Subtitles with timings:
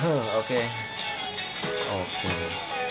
[0.40, 0.60] Oke.
[1.92, 2.32] Oke.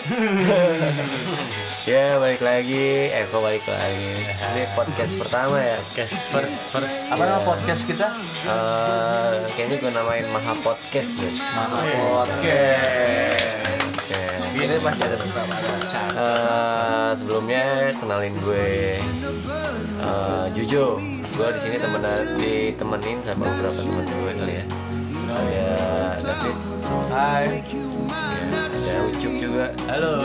[1.90, 4.14] ya balik lagi, eh kok balik lagi.
[4.30, 5.74] Ini podcast pertama ya.
[5.74, 6.96] Podcast first first.
[7.10, 8.14] Apa nama podcast kita?
[8.46, 11.34] Eh, kayaknya gue namain Maha Podcast deh.
[11.34, 13.58] Maha Podcast.
[13.58, 14.62] Oke.
[14.62, 15.54] Ini pasti ada beberapa
[15.90, 16.10] cara.
[16.14, 18.66] Eh, sebelumnya kenalin gue
[19.98, 21.02] eh, Jujo.
[21.30, 24.64] Gue di sini temenan ditemenin sama beberapa teman gue kali ya.
[25.30, 26.34] Ada
[27.10, 27.42] Hai.
[27.66, 30.22] ya, ada Ucup juga, Halo.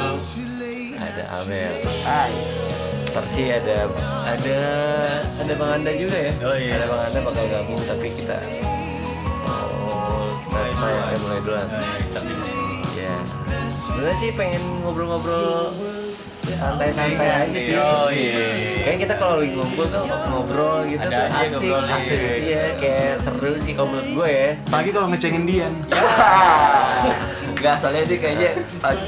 [1.02, 1.74] ada Abel.
[2.06, 2.32] Hai.
[3.26, 3.90] Sih ada
[4.28, 4.60] ada
[5.26, 6.32] ada Bang Anda juga ya.
[6.46, 6.78] Oh, iya.
[6.78, 8.38] Ada Bang Anda bakal gabung tapi kita
[9.50, 11.68] oh kita mulai, kita mulai duluan.
[12.94, 13.16] Ya.
[13.74, 15.74] Sebenarnya sih pengen ngobrol-ngobrol
[16.30, 17.76] santai-santai aja sih.
[17.80, 18.46] Oh iya.
[18.86, 22.20] Kayak kita kalau lagi ngumpul kan ngobrol gitu Ada tuh asik, asik.
[22.20, 22.36] iya.
[22.38, 24.50] Iya, kayak seru sih kalau menurut gue ya.
[24.70, 25.74] Pagi kalau ngecengin Dian.
[27.56, 28.52] Enggak, soalnya ini kayaknya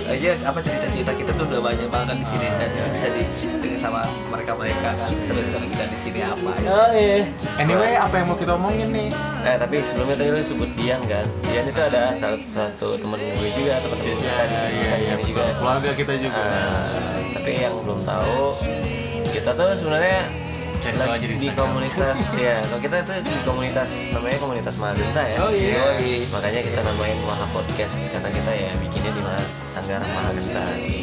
[0.10, 4.02] aja apa cerita-cerita kita tuh udah banyak banget di sini dan bisa didengar sama
[4.34, 6.68] mereka-mereka kan seru-seru kita di sini apa ya.
[6.70, 7.22] Oh iya.
[7.62, 9.10] Anyway, apa yang mau kita omongin nih?
[9.46, 11.26] Eh tapi sebelumnya tadi lu sebut Dian kan.
[11.46, 15.44] Dian itu ada satu, satu temen gue juga, temen kita di sini, di sini juga.
[15.62, 16.42] Keluarga kita juga.
[16.42, 18.38] Eh, tapi yang belum tahu
[19.30, 20.20] kita tuh sebenarnya
[20.78, 25.38] Cek aja di di komunitas ya kalau kita tuh di komunitas namanya komunitas Magenta ya
[25.42, 25.98] Oh, iya.
[25.98, 26.30] Yoi.
[26.30, 29.22] makanya kita namain Maha Podcast karena kita ya bikinnya di
[29.68, 30.97] Sanggar Mahagenta gitu.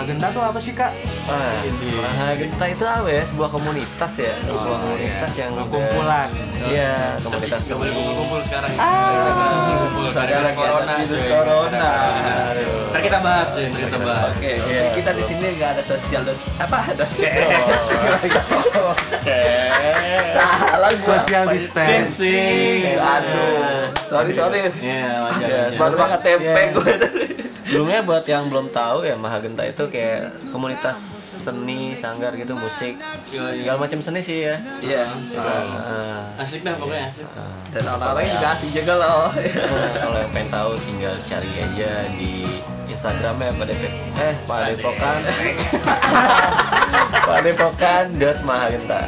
[0.00, 0.88] Magenta tuh apa sih kak?
[1.26, 1.60] Wah,
[2.00, 6.28] Mahagenta itu apa ya sebuah komunitas ya sebuah komunitas yang udah- Kumpulan.
[6.62, 8.70] iya komunitas Gak boleh kumpul-kumpul sekarang.
[8.72, 10.94] Kumpul Soalnya sekarang lagi ada corona.
[10.98, 11.30] virus cuy.
[11.30, 11.90] corona.
[12.90, 14.32] Ntar kita bahas ya, ntar kita bahas.
[14.32, 14.84] Oke, Iya.
[14.96, 17.12] kita di sini nggak ada sosial dos apa dos
[20.32, 20.96] Salah gua.
[20.96, 22.96] Social distancing.
[22.96, 24.64] Aduh, sorry sorry.
[24.74, 25.44] Iya, wajar.
[25.44, 25.78] Ya, wajar.
[25.78, 26.72] baru banget tempe Iya.
[26.72, 26.94] gue.
[27.70, 30.98] Sebelumnya buat yang belum tahu ya Mahagenta itu kayak komunitas
[31.46, 32.98] seni, sanggar gitu, musik,
[33.30, 34.58] segala macam seni sih ya.
[34.82, 35.06] Iya.
[35.38, 37.30] Eh, Asik dah pokoknya asik.
[37.70, 39.30] Dan orang-orangnya juga asik juga loh.
[39.38, 39.54] eh,
[39.94, 42.42] kalau yang pengen tahu tinggal cari aja di
[42.90, 43.70] Instagramnya pada
[44.18, 45.18] eh Padepokan
[47.22, 49.00] Padepokan dot Mahagenta.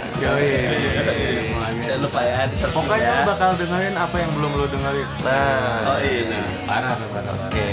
[1.83, 2.47] Jangan lupa ya.
[2.71, 3.19] Pokoknya ya.
[3.19, 5.09] lu bakal dengerin apa yang belum lu dengerin.
[5.27, 6.41] Nah, Oh iya.
[6.65, 6.94] Parah.
[6.94, 7.34] parah.
[7.50, 7.69] oke.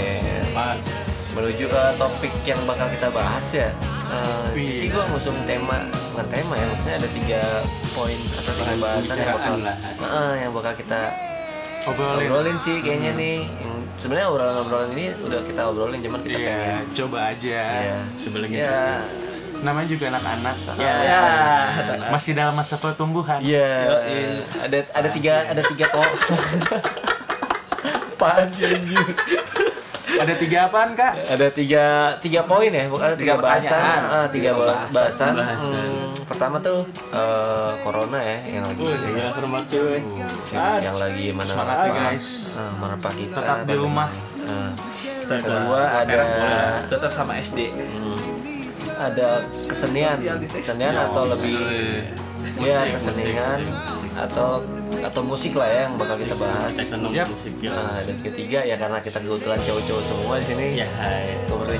[1.30, 3.68] Menuju ke topik yang bakal kita bahas ya.
[4.10, 4.76] Eh, Wih.
[4.76, 5.78] sih gua ngusung tema
[6.10, 7.40] bukan tema ya, maksudnya ada tiga
[7.92, 9.52] poin atau tiga bahasan yang bakal.
[10.02, 11.00] Eh, yang bakal kita
[11.82, 12.26] Obrolin.
[12.26, 13.38] obrolin sih kayaknya nih.
[13.46, 17.60] Yang sebenarnya obrolan-obrolan ini udah kita obrolin cuman kita Iya, pengen coba aja.
[17.78, 18.76] ya Sebelum ya
[19.60, 20.56] Namanya juga anak-anak.
[20.74, 21.22] ya Ya.
[22.08, 23.38] Masih dalam masa pertumbuhan.
[23.40, 23.70] Iya,
[24.58, 26.10] ada ada tiga ada tiga kok.
[28.18, 28.82] Panjang
[30.20, 31.12] Ada tiga apaan kak?
[31.28, 31.84] Ada tiga
[32.18, 34.00] tiga poin ya, bukan ada tiga, Tiga bahasan.
[34.02, 34.92] Ah, tiga Tiga ba- bahasan.
[34.92, 35.32] bahasan.
[35.34, 35.88] Bahasan.
[35.90, 40.00] Hmm, pertama tuh eh, corona ya yang lagi Wih, gila serem banget cuy.
[40.78, 42.28] yang lagi mana Semangat ya guys.
[42.76, 43.36] Menerpa kita.
[43.36, 44.10] Tetap di rumah.
[44.44, 44.70] Ah.
[45.30, 46.18] kedua ada
[46.86, 47.58] Tetap sama SD.
[47.70, 48.18] hmm,
[48.98, 49.28] ada
[49.64, 51.56] kesenian, kesenian atau lebih
[52.58, 53.60] ya kesenian
[54.12, 54.60] atau
[55.00, 56.72] atau musik lah ya yang bakal kita bahas.
[56.72, 57.72] Musik ya.
[57.72, 60.66] Nah, dan ketiga ya karena kita kebetulan cowok-cowok semua di sini.
[60.80, 61.26] Ya, hai.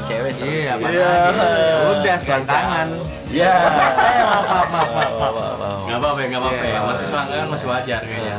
[0.01, 0.65] Cewek Iya, sih.
[0.67, 1.91] apa lagi?
[1.93, 2.89] Udah selangkangan.
[3.31, 3.53] Ya.
[3.53, 5.79] Eh, maaf, maaf, maaf, maaf.
[5.87, 6.65] Nggak apa-apa, ya, nggak apa-apa.
[6.65, 6.75] Iya.
[6.75, 6.81] ya.
[6.83, 8.37] Masih selangkangan masih wajar kayaknya.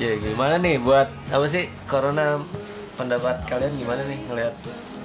[0.00, 2.42] Ya gimana nih buat apa sih corona
[2.98, 4.54] pendapat kalian gimana nih ngelihat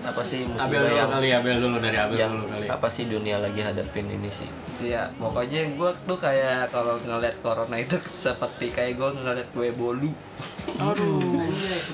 [0.07, 2.65] apa sih Abel musibah dulu yang kali, Abel dulu dari Abel yang dulu kali.
[2.71, 4.47] apa sih dunia lagi hadapin ini sih?
[4.77, 10.11] Iya, pokoknya gue tuh kayak kalau ngeliat corona itu seperti kayak gue ngeliat kue bolu.
[10.77, 11.47] Aduh.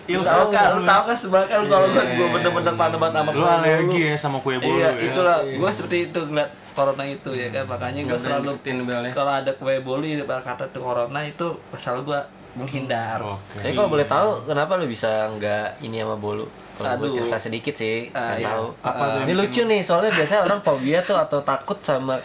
[0.10, 3.32] Lu tau kan, lu tau kan sebenarnya kan kalau gue gue bener-bener panas banget sama
[3.32, 4.10] kue alergi bolu.
[4.10, 5.02] ya sama kue bolu Iya, ya?
[5.10, 9.12] itulah gue seperti itu ngeliat corona itu ya kan makanya gue selalu ya.
[9.14, 12.22] kalau ada kue bolu di depan kata tuh corona itu selalu gue
[12.54, 13.18] menghindar.
[13.22, 13.62] Oke.
[13.62, 16.46] Tapi kalau boleh tahu kenapa lu bisa nggak ini sama bolu?
[16.84, 17.16] Kalau gue Aduh.
[17.18, 18.48] cerita sedikit sih, nggak iya.
[18.50, 18.66] tahu.
[18.80, 22.20] Apa yang ini lucu nih, soalnya biasanya orang fobia tuh atau takut sama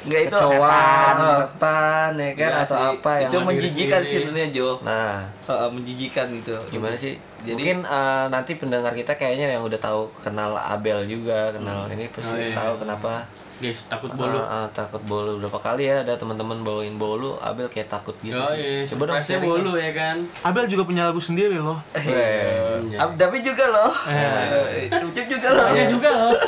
[0.00, 1.16] Enggak itu kecoa, setan.
[1.34, 2.88] setan, ya kan Iya atau sih.
[2.94, 4.68] apa yang itu menjijikan sih sebenarnya Jo.
[4.80, 6.54] Nah, Heeh, menjijikan gitu.
[6.70, 7.16] gimana sih?
[7.40, 12.04] Jadi- Mungkin eh, nanti pendengar kita kayaknya yang udah tahu kenal Abel juga, kenal ini
[12.08, 12.52] pasti Oh, iya.
[12.54, 13.24] tahu kenapa
[13.56, 14.36] Guys, takut bolu.
[14.36, 18.34] Ah, ah, takut bolu berapa kali ya ada teman-teman bawain bolu, Abel kayak takut gitu
[18.34, 18.82] Oh sih.
[18.82, 19.46] iya, Coba dong sharing.
[19.46, 20.16] bolu ya kan.
[20.42, 21.78] Abel juga punya lagu sendiri loh.
[21.94, 22.94] Weh.
[22.94, 23.92] Ab- Tapi juga loh.
[24.04, 25.66] Eh, Ucup juga loh.
[25.70, 26.32] Iya juga loh.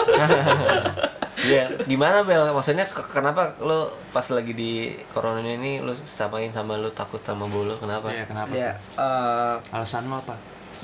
[1.37, 2.43] Iya, gimana Bel?
[2.51, 4.73] Maksudnya ke- kenapa lo pas lagi di
[5.07, 7.77] corona ini lo samain sama lo takut sama bolu?
[7.79, 8.11] Kenapa?
[8.11, 8.51] Iya, kenapa?
[8.51, 10.35] Ya, eh, Alasan lo apa?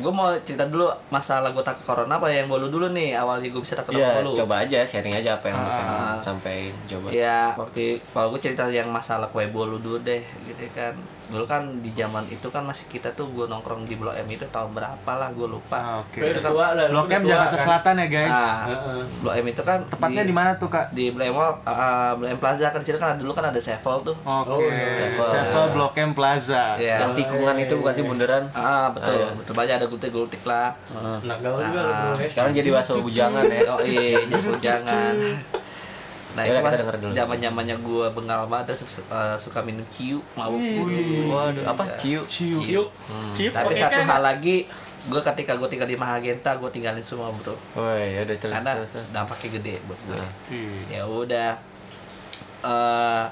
[0.03, 3.63] Gue mau cerita dulu masalah gue takut corona apa yang bolu dulu nih awalnya gue
[3.63, 6.19] bisa takut Iya, bolu coba aja sharing aja apa yang pengen Ah.
[6.19, 7.07] sampein coba.
[7.09, 10.93] Ya, waktu kalau gue cerita yang masalah kue bolu dulu deh, gitu kan.
[11.23, 14.45] Dulu kan di zaman itu kan masih kita tuh gue nongkrong di Blok M itu
[14.47, 15.79] tahun berapa lah, gue lupa.
[15.79, 16.21] Ah, Oke.
[16.21, 17.63] Udah tua lah, Blok M Jakarta kan?
[17.63, 18.35] Selatan ya guys.
[18.35, 18.59] Ah,
[19.23, 20.91] Blok M itu kan Tepatnya di mana tuh kak?
[20.91, 23.97] Di Blok M ah, Blok M Plaza kan di situ kan dulu kan ada Sevel
[24.03, 24.17] tuh.
[24.19, 24.69] Oke.
[24.69, 25.25] Sevel.
[25.25, 26.77] Sevel Blok M Plaza.
[26.77, 27.07] Iya.
[27.07, 28.45] Yang tikungan itu bukan sih bundaran?
[28.53, 29.15] Ah, betul.
[29.15, 29.29] Ah, iya.
[29.33, 29.87] Betul banyak ada
[30.45, 30.71] lah.
[31.39, 32.29] Gaul juga lu Ah, bro ya.
[32.29, 33.61] Sekarang jadi bakso bujangan ya.
[33.67, 35.15] Oh iya, jangan jangan.
[36.33, 37.13] Nah, Yaudah, kita denger dulu.
[37.13, 41.29] zaman-zamannya gue bengal banget su- eh, suka minum ciu, mabuk gitu.
[41.29, 42.25] Waduh, apa ciu?
[42.25, 42.57] Ciu.
[42.57, 42.89] Ciuk.
[43.37, 43.53] Ciuk.
[43.53, 44.09] Tapi oke satu kan?
[44.09, 44.65] hal lagi,
[45.05, 47.53] gue ketika gue tinggal di Mahagenta, gue tinggalin semua bro.
[47.77, 48.91] Woi, ya udah terus Karena terus.
[48.97, 49.13] terus.
[49.13, 50.17] dampaknya gede buat gue.
[50.17, 50.31] Nah.
[50.49, 50.81] Ih.
[50.89, 51.51] Ya udah,
[52.65, 53.25] eh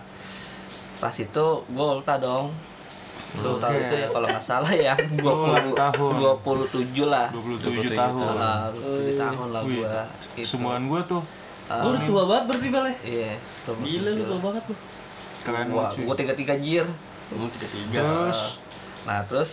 [1.00, 2.52] pas itu gue ulta dong.
[3.32, 3.80] Lu tahu Oke.
[3.80, 6.12] itu ya kalau nggak salah ya Ulang 20 tahun.
[6.18, 7.26] 27 lah.
[7.30, 8.32] 27 27 tahun.
[8.34, 10.42] Nah, 27 tahun lah Wih, gue.
[10.42, 11.22] Semuaan gua tuh
[11.66, 12.96] Ah, Lu udah tua banget berarti Bel ya?
[13.00, 13.32] Iya,
[13.78, 14.74] Gila lu tua banget lu.
[15.40, 16.86] keren banget gue tiga tiga jir.
[17.30, 17.98] Lu tiga tiga.
[18.26, 18.40] Terus
[19.00, 19.50] Nah terus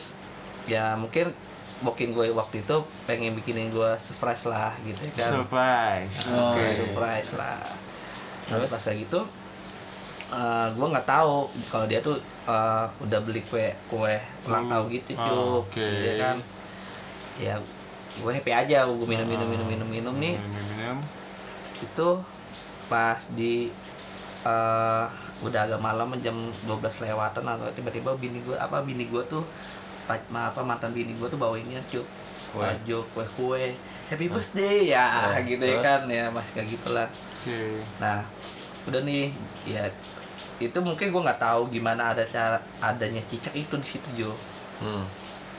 [0.65, 1.29] ya mungkin
[1.77, 2.75] mungkin gue waktu itu
[3.05, 5.29] pengen bikinin gue surprise lah gitu kan.
[5.37, 6.33] surprise.
[6.33, 6.59] Oh, Oke.
[6.59, 6.73] iya.
[6.73, 7.61] surprise lah.
[8.47, 9.19] Nah, pas kayak gitu
[10.27, 11.35] eh gue nggak tahu
[11.67, 12.15] kalau dia tuh
[12.45, 14.71] eh, udah beli kue kue ulang Hmm.
[14.73, 15.83] tahun gitu Ah, cuy, oke.
[15.83, 16.37] gitu kan.
[17.37, 17.55] Ya
[18.17, 20.97] gue happy aja gue minum minum minum minum minum nih Minum-minum.
[21.77, 22.09] itu
[22.87, 23.69] pas di
[24.43, 25.05] eh
[25.37, 26.33] udah agak malam jam
[26.65, 26.73] 12
[27.03, 29.45] lewatan atau tiba-tiba bini gue apa bini gue tuh
[30.07, 32.01] apa mantan bini gue tuh bawainnya cuk
[32.47, 32.63] Kue.
[32.63, 33.63] baju kue kue
[34.07, 37.07] happy birthday ya Nah, gitu ya kan ya masih kayak gitulah
[37.37, 37.59] Oke.
[37.97, 38.23] nah
[38.83, 39.29] udah nih
[39.67, 39.83] ya
[40.59, 44.31] itu mungkin gue nggak tahu gimana ada cara adanya cicak itu di situ Jo
[44.77, 45.01] Hmm.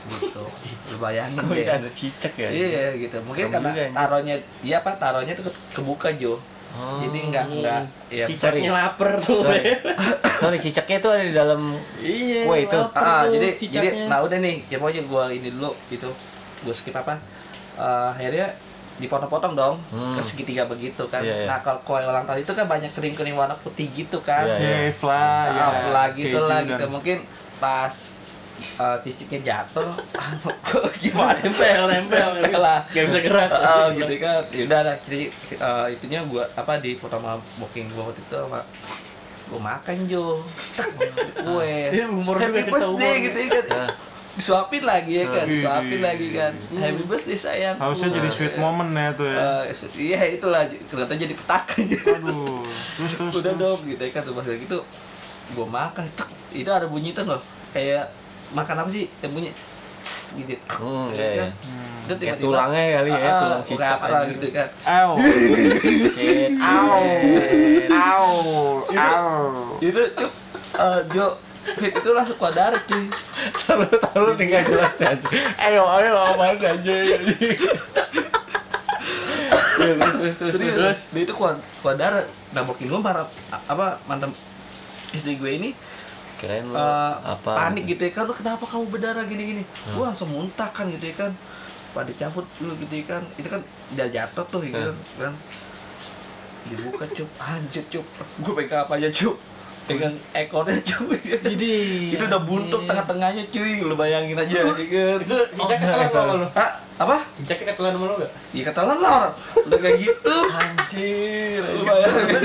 [0.09, 0.43] gitu
[0.89, 2.47] lu bayangin deh bisa ada cicak ya?
[2.47, 6.35] iya gitu mungkin Serem karena juga, taruhnya iya pak taruhnya tuh ke- kebuka Jo
[6.69, 7.01] Oh.
[7.01, 7.81] jadi nggak nggak
[8.13, 9.41] ya Cicaknya lapar tuh.
[9.41, 9.73] Sorry.
[10.39, 11.61] Sorry, cicaknya itu ada di dalam
[11.97, 12.45] Iya.
[12.45, 12.79] Kue itu.
[12.93, 13.89] ah jadi cicaknya.
[13.89, 16.05] jadi nah udah nih ya pokoknya gue ini dulu gitu
[16.61, 17.17] gue skip apa
[17.73, 18.53] Eh, akhirnya
[18.99, 20.13] dipotong-potong dong Hmm.
[20.13, 21.47] ke segitiga begitu kan Iya, iya.
[21.47, 24.75] nah kalau kue ulang tahun itu kan banyak kering-kering warna putih gitu kan Iya, iya.
[24.85, 25.47] Oke, fly.
[25.49, 25.63] ya.
[25.65, 27.17] ah, lah gitu lah dan- gitu mungkin
[27.57, 27.95] pas
[28.59, 29.87] eh, titiknya jatuh
[31.01, 32.83] gimana nempel nempel lah.
[32.89, 33.47] Gak bisa gerak.
[33.49, 35.21] Ah, gitu kan ya udah lah jadi
[35.53, 38.59] eh, itunya gua apa di foto sama booking gua waktu itu sama
[39.47, 40.43] gua makan Jo
[41.45, 43.15] kue Dia humor juga, happy cerita birthday humor.
[43.21, 43.85] gitu ya kan Ya.
[44.31, 46.79] Disuapin lagi ya kan Wih, disuapin lagi kan Hmm.
[46.79, 49.65] happy birthday sayang Harusnya jadi sweet moment ya tuh ya.
[49.97, 51.81] iya itulah ternyata jadi petaka
[52.13, 52.61] Aduh.
[52.95, 53.33] Terus terus.
[53.35, 53.59] udah terus.
[53.59, 54.77] dong gitu ya kan pas kayak gitu
[55.51, 58.05] gua makan cek, itu ada bunyi tuh loh kayak
[58.51, 59.49] makan apa sih yang bunyi
[60.31, 61.49] gitu Hmm, Ya iya, kan?
[61.49, 61.49] iya.
[61.99, 64.29] Itu Kayak tiba-tiba, tulangnya kali ya, ah, tulang kayak cicak apa lah aja.
[64.31, 65.11] gitu kan Ow.
[66.07, 66.51] Shit.
[66.55, 67.01] Ow.
[67.01, 67.89] shit.
[67.91, 68.29] Ow.
[68.89, 69.35] Ow.
[69.79, 70.31] itu cup
[70.75, 71.27] eh, Jo
[71.77, 73.05] fit itu langsung keluar darah cuy.
[73.67, 75.27] Tahu nih nggak jelas aja.
[75.61, 76.69] Ayo ayo apa aja.
[79.79, 80.99] Ya, terus terus terus Serius, terus.
[81.15, 81.33] dia itu
[81.95, 83.25] darah nah booking gue marah.
[83.69, 84.33] Apa mantan
[85.15, 85.71] istri gue ini
[86.39, 86.75] Kirain lu.
[86.75, 87.51] eh, apa?
[87.67, 88.23] panik gitu ya kan.
[88.27, 91.31] Lu kenapa kamu berdarah gini gini gue langsung muntah kan gitu ya kan.
[91.89, 93.23] Pada cabut dulu gitu ya kan.
[93.39, 93.61] Itu kan
[93.95, 94.77] udah jatuh tuh gitu
[95.19, 95.33] kan.
[96.67, 97.29] Dibuka cup.
[97.39, 98.05] Anjir cup.
[98.43, 99.39] Gue pegang apa aja cup
[99.89, 101.09] pegang ekornya cup
[101.41, 101.73] Jadi
[102.13, 103.81] itu udah buntuk tengah-tengahnya cuy.
[103.81, 104.77] Lu bayangin aja ya kan?
[105.25, 106.47] Itu cicaknya ketelan sama lu.
[107.01, 107.17] Apa?
[107.41, 108.31] Cicaknya ketelan sama lu gak?
[108.53, 109.33] ya ketelan lah orang.
[109.65, 110.35] Udah kayak gitu.
[110.53, 111.61] Anjir.
[111.65, 112.41] lu bayangin.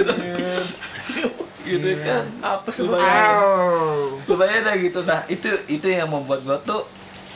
[1.64, 2.24] Gitu kan?
[2.40, 3.36] Apa sih lu bayangin.
[4.24, 5.00] Lu bayangin gitu.
[5.04, 6.88] Nah itu itu yang membuat gua tuh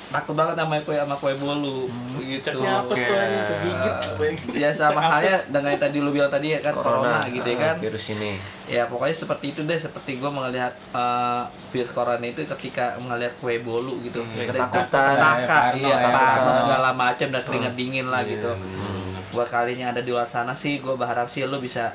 [0.08, 1.84] takut banget sama kue sama kue bolu
[2.18, 3.44] gitu apa tuh anjing?
[3.44, 3.94] Kegigit.
[4.62, 7.60] ya sama halnya dengan yang tadi lu bilang tadi ya kan corona, gitu ya ah,
[7.62, 8.32] kan Virus ini.
[8.66, 13.60] ya pokoknya seperti itu deh seperti gua melihat eh, virus corona itu ketika melihat kue
[13.60, 15.12] bolu gitu Dan ketakutan.
[15.14, 16.10] Taka, Ya, iya parno, ya.
[16.10, 16.52] Parno.
[16.56, 19.12] segala macam dan keringat dingin lah gitu Hmm.
[19.30, 21.92] buat kalinya ada di luar sana sih gue berharap sih lu bisa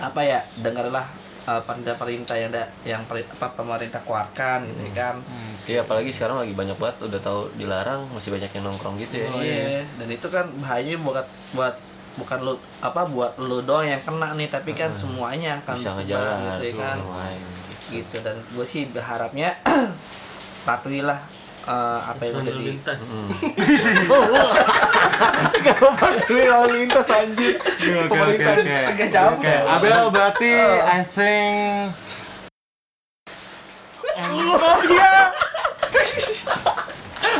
[0.00, 1.04] apa ya dengarlah
[1.48, 5.14] uh, perintah-perintah yang ada yang apa pemerintah keluarkan gitu ya kan.
[5.64, 9.28] Iya apalagi sekarang lagi banyak banget udah tahu dilarang masih banyak yang nongkrong gitu ya.
[9.32, 9.84] oh, iya.
[9.96, 11.26] Dan itu kan bahayanya buat
[11.56, 11.74] buat
[12.18, 16.36] bukan lu apa buat lu doang yang kena nih tapi kan semuanya akan Bisa ngejalan
[16.60, 16.96] gitu ya kan.
[17.88, 18.16] gitu.
[18.20, 19.56] Dan gue sih berharapnya
[20.68, 21.37] patuhilah
[21.68, 22.98] uh, apa yang udah Lalu di lintas.
[25.58, 27.54] Gak patuhi lalu lintas anjir.
[27.60, 28.76] Oke oke oke oke.
[28.88, 29.36] Agak jauh.
[29.36, 31.92] Oke, Abel berarti I think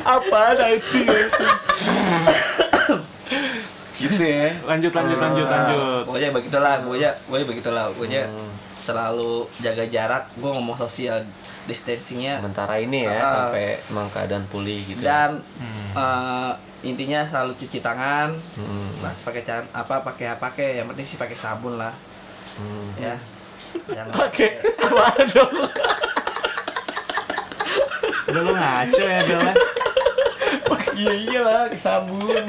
[0.00, 1.04] Apa ada itu?
[3.98, 6.06] gitu ya Lanjut lanjut lanjut lanjut.
[6.06, 8.22] pokoknya begitulah pokoknya pokoknya begitulah pokoknya
[8.88, 11.20] selalu jaga jarak gue ngomong social
[11.64, 13.32] distancingnya sementara ini ya Ah.
[13.44, 15.44] sampai emang keadaan pulih gitu dan
[15.92, 16.50] eh,
[16.82, 18.88] intinya selalu cuci tangan Hmm.
[18.98, 21.92] mas pakai can apa pakai apa pakai yang penting sih pakai sabun lah
[22.54, 22.88] Hmm.
[22.96, 23.16] ya
[23.86, 25.52] Jangan pakai apa dong
[28.26, 29.54] Udah lu ngaco ya Bel ya?
[30.94, 32.44] iya iya lah sabun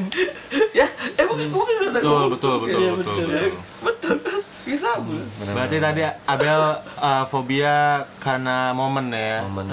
[0.71, 3.15] ya eh bukan bukan ada Betul betul betul Iya, betul.
[3.19, 3.51] betul.
[3.83, 4.38] betul.
[4.69, 6.61] Betul pakai sabun Berarti tadi Abel
[7.01, 9.41] uh, fobia karena momen ya.
[9.41, 9.65] momen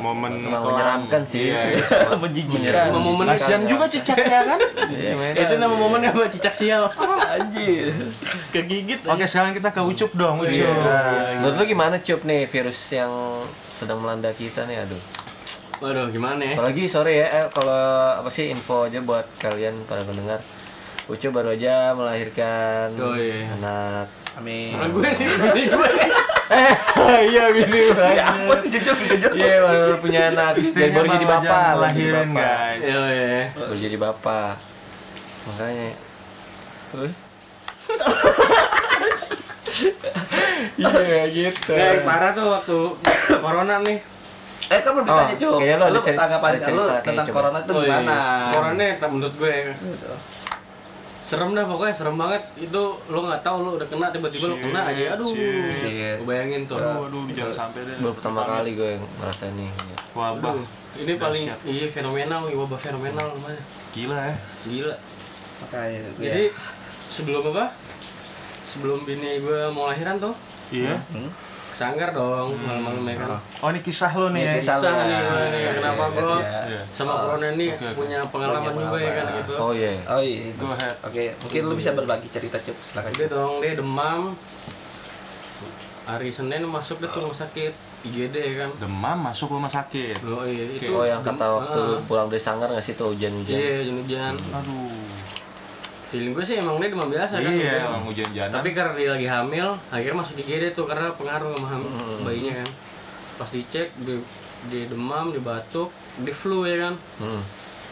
[0.00, 0.62] Momen Emang kelam.
[0.66, 1.52] menyeramkan sih.
[1.52, 1.84] Iya, iya.
[2.22, 4.60] menjijikan momen Kasian juga cicaknya kan.
[4.90, 5.14] Iya.
[5.36, 6.88] Itu nama momen apa cicak sial.
[7.38, 7.94] anjir
[8.50, 9.06] Kegigit.
[9.06, 10.74] Oke sekarang kita ke Ucup dong Ucup.
[11.38, 13.12] Menurut lu gimana cup nih virus yang
[13.70, 15.00] sedang melanda kita nih aduh
[15.80, 16.60] Waduh, gimana ya?
[16.60, 17.72] apalagi sore ya eh, kalau
[18.20, 20.36] apa sih info aja buat kalian para pendengar
[21.10, 23.50] Ucu baru aja melahirkan Oh, iya.
[23.52, 24.06] anak.
[24.38, 24.70] Amin.
[24.72, 25.90] Bukan gue sih, ini gue.
[26.50, 26.74] eh
[27.28, 29.32] iya bini ya apa banget jujur jujur.
[29.34, 30.54] Iya baru punya anak.
[30.54, 32.82] Istrinya baru jadi bapak lahirin guys.
[32.82, 33.42] Iya, iya.
[33.52, 34.54] baru jadi bapak.
[35.46, 35.88] Makanya.
[36.90, 37.16] Terus?
[40.76, 41.72] Iya gitu.
[41.72, 42.78] Kayak parah tuh waktu
[43.32, 43.98] corona nih.
[44.70, 47.88] eh kan belum Oh, ditanya cuy kayaknya lu tanggapan lu tentang corona itu Oh, iya.
[47.90, 48.18] gimana?
[48.54, 49.56] Corona tak menurut gue.
[51.30, 52.42] Serem dah pokoknya serem banget.
[52.58, 55.14] Itu lo nggak tahu lo udah kena tiba-tiba lo kena aja.
[55.14, 55.30] Aduh.
[55.30, 56.18] Shit.
[56.18, 56.74] Lo bayangin tuh.
[56.82, 57.94] Aduh, aduh, jangan sampai deh.
[58.02, 59.70] baru pertama kali gue ngerasain nih
[60.18, 60.58] Wabah.
[60.58, 60.66] Aduh,
[60.98, 61.70] ini paling Dahsyat.
[61.70, 63.62] iya fenomenal nih wabah fenomenal namanya.
[63.94, 64.34] Gila ya.
[64.66, 64.94] Gila.
[65.62, 66.44] makanya Jadi
[67.14, 67.70] sebelum apa?
[68.66, 70.34] Sebelum bini gue mau lahiran tuh
[70.74, 70.98] Iya.
[71.80, 73.40] Kesanggar dong malam-malam ya kan.
[73.64, 74.52] Oh ini kisah lo nih ya.
[74.60, 74.76] kisah.
[74.76, 76.60] Bisa nih, Iya, nih, iya, kenapa iya, gue iya.
[76.68, 76.80] Iya.
[76.92, 77.88] sama corona ini oke.
[77.96, 79.52] punya pengalaman juga ya kan gitu.
[79.56, 80.92] oh iya oh iya Go ahead.
[81.00, 84.20] oke mungkin lu bisa berbagi cerita cuy silakan Dia dong, dia demam.
[86.04, 87.72] Hari Senin masuk deh tuh rumah sakit
[88.02, 88.70] IGD ya kan.
[88.76, 90.20] Demam masuk rumah sakit.
[90.20, 93.72] Oh iya, itu oh yang kata waktu pulang dari sanggar nggak sih tuh hujan-hujan Iya,
[93.80, 94.34] hujan-hujan.
[94.52, 94.92] Aduh.
[96.10, 97.46] Feeling gue sih emang dia demam biasa kan.
[97.46, 97.86] Iya, hujan.
[97.88, 98.48] orang hujan-hujan.
[98.50, 102.20] Tapi karena dia lagi hamil, akhirnya masuk IGD tuh karena pengaruh sama Hmm.
[102.20, 102.68] bayinya kan.
[103.36, 104.18] Pas dicek, dia,
[104.68, 105.88] dia demam, dia batuk,
[106.18, 106.94] dia flu ya kan.
[107.20, 107.42] hmm.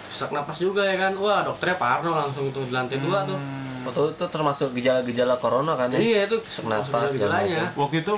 [0.09, 1.15] Sesak napas juga ya kan.
[1.15, 3.39] Wah, dokternya parno langsung tuh di lantai dua tuh.
[3.87, 7.71] Oh, itu, itu termasuk gejala-gejala corona kan ya Iya, itu Sesak napas, gejalanya.
[7.73, 8.15] Waktu itu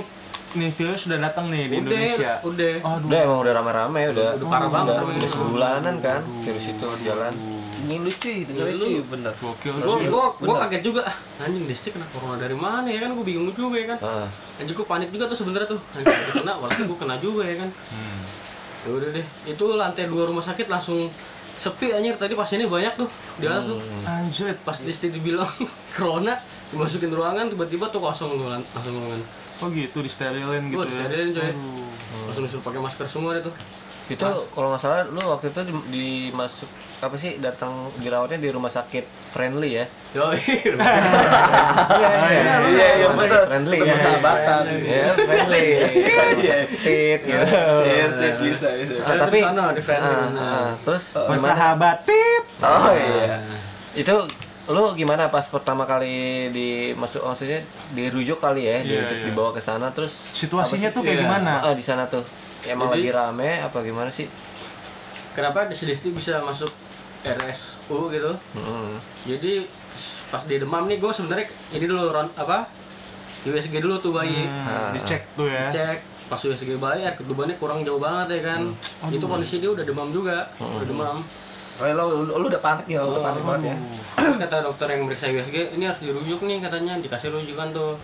[0.52, 2.32] nih virus sudah datang nih di Udah, Indonesia.
[2.42, 2.72] udah.
[2.80, 3.06] Aduh.
[3.06, 5.14] udah emang udah rame-rame udah Udah parah banget, udah, udah.
[5.14, 7.30] udah sebulanan kan virus itu jalan
[7.82, 9.32] ingin lu cuy dengerin Lu- cuy bener.
[9.34, 11.02] Gokil Gua, gua, gua kaget juga.
[11.38, 13.10] Anjing Desti kena corona dari mana ya kan?
[13.12, 13.98] Gua bingung juga ya kan?
[14.00, 14.26] Ah.
[14.56, 15.80] anjing gua panik juga tuh sebenernya tuh.
[15.94, 17.68] Anjing gua kena walaupun gua kena juga ya kan?
[17.68, 18.20] Hmm.
[18.80, 19.26] ya udah deh.
[19.46, 21.08] Itu lantai dua rumah sakit langsung
[21.60, 23.80] sepi anjir tadi pasiennya banyak tuh di atas tuh.
[24.04, 24.56] Anjir.
[24.58, 25.48] pas Desti dibilang
[25.96, 26.36] corona
[26.70, 29.20] dimasukin ruangan tiba-tiba tuh kosong tuh lan- langsung ruangan.
[29.60, 31.04] Oh gitu disterilin gitu gua ya.
[31.04, 31.52] disterilin coy.
[32.22, 33.52] Langsung disuruh pakai masker semua deh tuh
[34.10, 36.66] itu kalau nggak salah lu waktu itu di, dimasuk
[37.00, 39.86] apa sih datang dirawatnya di rumah sakit friendly ya?
[40.10, 42.12] Yo iya
[42.66, 43.06] iya iya.
[43.08, 43.94] Rumah bener sakit friendly Bener, ya.
[43.96, 45.64] Persahabatan ya friendly.
[46.40, 46.56] Iya.
[46.66, 47.46] tit gitu.
[47.86, 48.92] Iya sih, bisa bisa.
[49.04, 51.96] Ah, tapi Di sana, di friendly, ah, ah, terus Bersahabat.
[52.04, 52.44] tit.
[52.60, 53.38] oh iya.
[53.94, 54.16] Itu
[54.70, 56.14] lu gimana pas pertama kali
[56.48, 57.58] dimasuk maksudnya
[57.90, 59.26] dirujuk kali ya Iya, dirujuk iya.
[59.26, 61.24] dibawa ke sana terus Situasinya tuh kayak Iya.
[61.24, 61.52] gimana?
[61.60, 62.22] ah, di sana tuh.
[62.62, 64.30] Emang Jadi- lagi rame apa gimana sih?
[65.30, 66.70] Kenapa Desti Desti bisa masuk
[67.22, 68.32] RSU gitu?
[68.54, 68.96] Mm-mm.
[69.22, 69.64] jadi
[70.28, 72.62] pas dia demam nih gue sebenarnya ini dulu ron apa
[73.42, 74.44] USG dulu tuh bayi.
[74.44, 75.66] Hmm, dicek tuh ya.
[75.68, 75.98] cek
[76.28, 78.60] pas USG bayi air ketubannya kurang jauh banget ya kan.
[79.08, 81.16] Itu kondisi dia udah demam juga udah demam
[81.80, 83.76] oh lu, lu, lu udah panik ya udah panik banget ya.
[84.20, 87.96] Kata dokter yang meriksa USG ini harus dirujuk nih katanya dikasih rujukan tuh.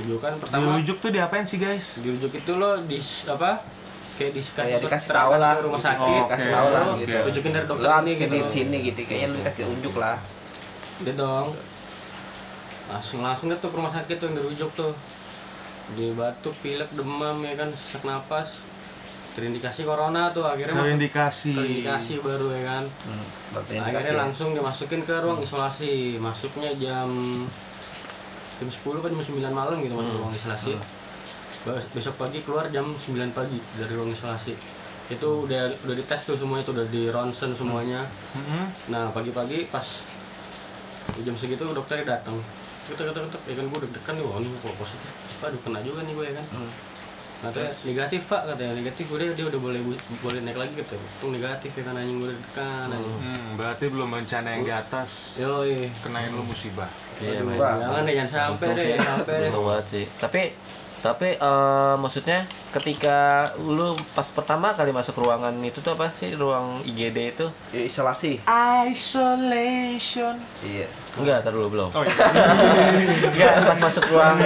[0.00, 0.80] Rujukan pertama.
[0.80, 2.00] Dirujuk tuh diapain sih guys?
[2.00, 3.60] dirujuk itu lo di apa
[4.14, 5.52] kayak dikasih Kayak surat dikasih tahu lah.
[5.52, 6.22] ke rumah sakit.
[6.24, 7.16] Oh, kasih tahu lah Lo gitu.
[7.28, 8.48] Rujukin dari dokter ini ke gitu.
[8.48, 10.16] sini gitu kayaknya lu dikasih unjuk lah.
[11.04, 11.48] Dia dong.
[12.88, 14.92] Langsung langsung deh tuh ke rumah sakit tuh yang dirujuk tuh.
[16.00, 18.73] Dia batuk pilek demam ya kan sesak napas
[19.34, 21.52] terindikasi corona tuh akhirnya Terindikasi.
[21.52, 23.26] terindikasi baru ya kan hmm,
[23.82, 24.20] akhirnya ya.
[24.20, 27.10] langsung dimasukin ke ruang isolasi masuknya jam
[28.54, 30.72] jam 10 kan jam 9 malam gitu masuk ruang isolasi
[31.64, 34.54] Bes- besok pagi keluar jam 9 pagi dari ruang isolasi
[35.04, 38.00] itu udah udah dites tuh semua itu udah di ronsen semuanya
[38.32, 38.64] Mm-mm.
[38.88, 39.84] Nah pagi-pagi pas
[41.16, 42.32] jam segitu dokternya datang.
[42.84, 45.12] Ketek ketek ketek, ya kan gue deg-degan nih, wah ini kok positif.
[45.40, 46.46] Aduh kena juga nih gue ya kan.
[47.42, 49.80] Nah, terus negatif pak katanya negatif udah dia udah boleh
[50.22, 50.94] boleh naik lagi gitu.
[50.94, 53.18] Itu negatif ya kan anjing gue dekan anjing.
[53.20, 55.66] Hmm, berarti belum rencana yang di atas Yo
[56.00, 56.88] kenain lu musibah.
[57.20, 57.42] Iya.
[57.42, 59.48] Jangan deh jangan sampai Untung deh jangan sampai deh.
[59.50, 60.04] untung banget sih.
[60.18, 60.42] Tapi
[61.04, 66.80] tapi eh, maksudnya ketika lu pas pertama kali masuk ruangan itu tuh apa sih ruang
[66.88, 67.46] IGD itu?
[67.76, 68.40] Ya, isolasi
[68.88, 70.40] Isolation.
[70.64, 70.88] iya
[71.20, 71.92] Enggak, tar dulu belum.
[71.92, 72.16] Oh iya.
[73.36, 74.40] Enggak, pas masuk ruang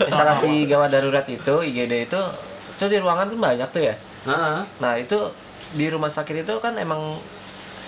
[0.00, 2.22] instalasi gawat darurat itu IGD itu
[2.74, 3.94] itu di ruangan tuh banyak tuh ya.
[4.24, 5.20] Nah, Nah, itu
[5.76, 7.20] di rumah sakit itu kan emang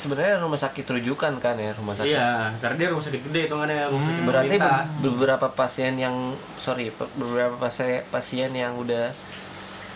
[0.06, 2.08] sebenarnya rumah sakit rujukan kan ya, rumah sakit.
[2.08, 4.82] iya, karena dia rumah sakit gede hitungannya rumah sakit Berarti pemerintah.
[4.86, 6.14] be- beberapa pasien yang
[6.56, 6.86] sorry,
[7.16, 9.10] beberapa pasien pasien yang udah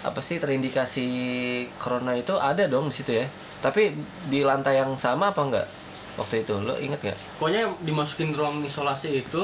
[0.01, 1.07] apa sih terindikasi
[1.77, 3.27] corona itu ada dong di situ ya.
[3.61, 3.93] Tapi
[4.27, 5.69] di lantai yang sama apa enggak?
[6.17, 7.19] Waktu itu lo inget nggak?
[7.39, 9.43] pokoknya dimasukin ruang isolasi itu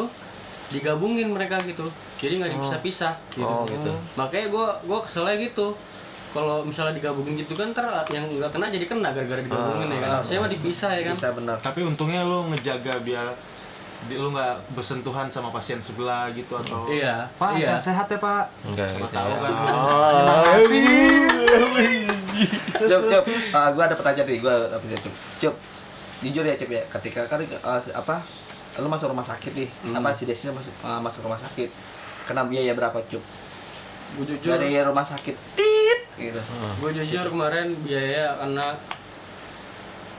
[0.66, 1.86] digabungin mereka gitu
[2.18, 3.46] jadi nggak dipisah-pisah gitu.
[3.46, 3.92] Oh, gitu.
[4.18, 5.72] makanya gue gue keselnya gitu
[6.34, 10.10] kalau misalnya digabungin gitu kan ntar yang nggak kena jadi kena gara-gara digabungin ya kan
[10.20, 13.30] harusnya mah dipisah ya kan bisa benar Tapi untungnya lu ngejaga biar
[14.06, 17.66] di, lu nggak bersentuhan sama pasien sebelah gitu atau Iya, Pak iya.
[17.74, 18.44] sehat-sehat ya Pak.
[18.70, 19.38] Enggak gitu tahu ya.
[19.40, 19.52] kan.
[22.76, 23.24] Cup, cup.
[23.56, 25.02] Ah, gua ada pertanyaan nih, gua ada pertanyaan.
[25.40, 25.54] Cup.
[26.22, 26.82] Jujur ya, Cup ya.
[26.86, 28.16] Ketika kan ah, apa?
[28.78, 29.68] Lu masuk rumah sakit nih.
[29.96, 31.72] Apa si Desi masuk ah, masuk rumah sakit.
[32.28, 33.22] Kena biaya berapa, gue
[34.22, 35.34] jujur Dari rumah sakit.
[36.16, 36.40] Gitu.
[36.80, 38.72] gue jujur kemarin biaya karena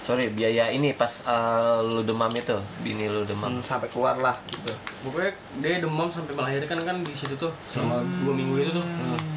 [0.08, 3.52] Sorry, biaya ini pas uh, lu demam itu, bini lu demam.
[3.52, 4.72] Hmm, sampai keluar lah gitu.
[5.04, 8.86] pokoknya dia demam sampai melahirkan kan di situ tuh selama dua minggu itu tuh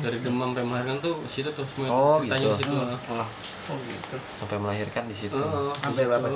[0.01, 2.55] dari demam sampai melahirkan tuh di situ tuh semua Oh, ceritanya gitu.
[2.55, 2.75] di situ
[3.67, 4.17] Oh gitu.
[4.39, 5.35] Sampai melahirkan di situ.
[5.35, 6.27] Di Sampai berapa?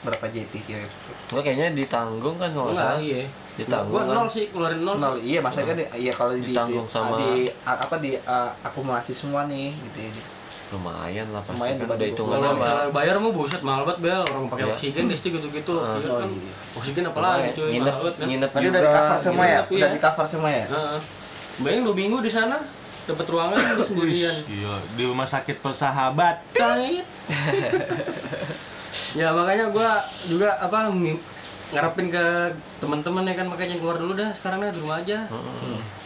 [0.00, 0.86] Berapa JT kira
[1.28, 2.96] Gua kayaknya ditanggung kan kalau salah.
[2.96, 3.26] iya.
[3.54, 4.14] Ditanggung Gua kan?
[4.16, 4.96] nol sih, keluarin nol.
[4.96, 7.30] Nol, iya maksudnya kan iya kalau di, Ditanggung di, sama- di
[7.60, 10.10] apa di a- akumulasi semua nih gitu ya.
[10.70, 11.98] Lumayan lah pasti Lumayan kan udah
[12.30, 12.54] Kalau mah.
[12.56, 14.72] misalnya bayar mau buset mahal banget bel orang pakai Iya.
[14.72, 15.74] oksigen deh gitu-gitu.
[15.74, 16.28] Iya Oh, kan.
[16.28, 16.52] iya.
[16.72, 18.26] Oksigen apalagi cuy, nginep, mahal banget kan.
[18.26, 18.70] nginep juga.
[18.70, 19.60] udah di cover semua ya?
[19.60, 19.88] gitu, Udah iya.
[19.88, 20.64] di cover semua ya?
[20.66, 20.98] Heeh.
[21.60, 22.56] Bayangin dua minggu di sana
[23.02, 24.36] dapat ruangan di sendirian.
[24.46, 26.36] Iya, di rumah sakit persahabat.
[26.52, 27.02] Tait.
[29.12, 30.86] ya makanya gua juga apa
[31.70, 32.24] ngarepin ke
[32.82, 35.22] teman-teman ya kan makanya keluar dulu dah sekarang dah di rumah aja.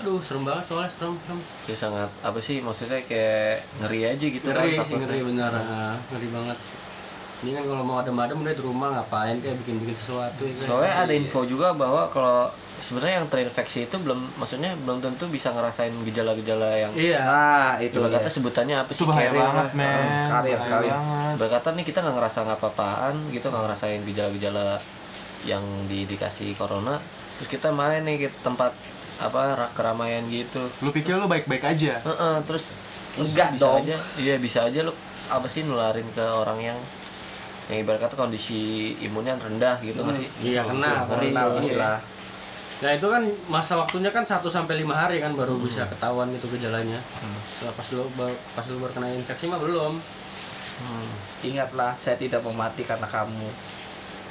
[0.05, 1.41] Aduh serem banget soalnya serem serem.
[1.65, 5.97] Ya sangat apa sih maksudnya kayak ngeri aja gitu ngeri kan sih ngeri benar ah,
[6.13, 6.59] ngeri banget
[7.45, 10.65] ini kan kalau mau adem-adem udah di rumah ngapain kayak bikin-bikin sesuatu ya kan?
[10.65, 12.49] Soalnya ada info juga bahwa kalau
[12.81, 18.01] sebenarnya yang terinfeksi itu belum maksudnya belum tentu bisa ngerasain gejala-gejala yang iya Nah, itu
[18.01, 18.17] Ibarat ya.
[18.25, 20.09] kata sebutannya apa sih bahaya banget, men.
[20.33, 20.89] Karir, karir.
[20.97, 21.35] banget.
[21.37, 24.81] Ibarat kata nih kita nggak ngerasa ngapa-apaan gitu nggak ngerasain gejala-gejala
[25.45, 26.97] yang diindikasi corona
[27.37, 28.71] terus kita main nih ke tempat
[29.15, 30.59] apa ra- keramaian gitu.
[30.83, 31.99] Lu pikir lu baik-baik aja?
[32.03, 32.75] Heeh, terus
[33.15, 33.79] terus Enggak bisa dong.
[33.83, 33.97] aja.
[34.19, 34.93] Iya bisa aja lu
[35.31, 36.79] apa sih nularin ke orang yang
[37.71, 40.29] yang ibarat kata kondisi imunnya rendah gitu nggak sih?
[40.53, 41.77] Iya kena Ngeri, kena iya.
[41.79, 41.99] lah
[42.83, 46.45] nah itu kan masa waktunya kan 1 sampai lima hari kan baru bisa ketahuan itu
[46.53, 46.99] gejalanya.
[47.49, 48.03] Setelah pas lu
[48.53, 49.95] pas lu baru kena infeksi mah belum.
[51.45, 53.49] Ingatlah, saya tidak mau mati karena kamu.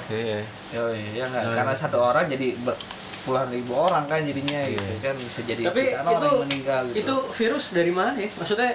[0.08, 0.40] Iya
[0.74, 1.80] Oh iya enggak, Oh, karena iya.
[1.80, 2.80] satu orang jadi ber-
[3.22, 4.74] puluhan ribu orang kan jadinya Iya.
[4.74, 6.96] gitu kan bisa jadi tapi orang itu yang meninggal gitu.
[7.00, 8.72] itu virus dari mana ya maksudnya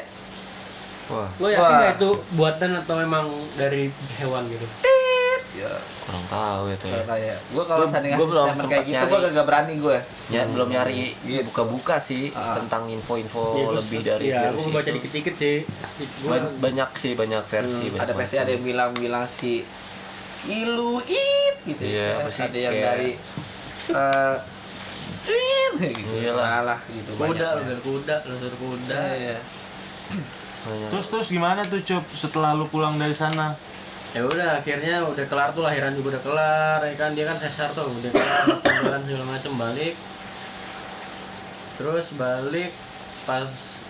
[1.07, 1.77] wah lo yakin Wah.
[1.79, 3.83] nggak itu buatan atau memang dari
[4.15, 4.65] hewan gitu
[5.51, 9.09] ya kurang tahu itu ya kayak gue kalau ngasih belum kayak gitu nyari.
[9.11, 9.97] gue gak berani gue
[10.29, 11.41] ya belum nyari Gitu.
[11.43, 12.53] buka-buka sih Ah.
[12.55, 15.57] tentang info-info Iya, terus- lebih dari iya, virus aku baca itu dikit-dikit sih
[16.21, 19.61] Gua- banyak sih banyak versi banyak ada versi ada yang bilang bilang si
[20.45, 22.47] ilu it gitu Iya, kan.
[22.47, 23.11] ada yang kayak- dari
[23.89, 24.35] eh
[25.19, 26.63] Cin, gitu Iyalah.
[26.63, 27.27] Alah, gitu kuda
[27.59, 27.67] banyak.
[27.67, 29.37] lu kuda lu kuda Iya.
[30.59, 30.89] Banyak.
[30.89, 33.51] Terus terus gimana tuh Cup setelah lu pulang dari sana?
[34.09, 37.69] ya udah akhirnya udah kelar tuh lahiran juga udah kelar ya kan dia kan sesar
[37.69, 38.41] tuh udah kelar
[38.81, 39.93] jalan segala macem balik
[41.77, 42.73] terus balik
[43.23, 43.45] pas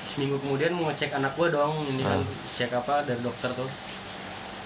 [0.10, 2.20] seminggu kemudian mau ngecek anak gua dong ini kan
[2.54, 3.70] cek apa dari dokter tuh